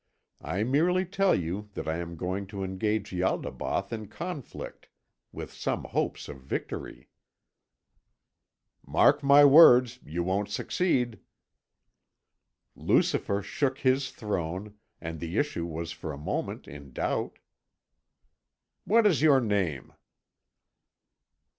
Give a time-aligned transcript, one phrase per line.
[0.41, 4.87] I merely tell you that I am going to engage Ialdabaoth in conflict
[5.31, 7.09] with some hopes of victory."
[8.83, 11.19] "Mark my words, you won't succeed."
[12.75, 17.37] "Lucifer shook His throne, and the issue was for a moment in doubt."
[18.85, 19.93] "What is your name?"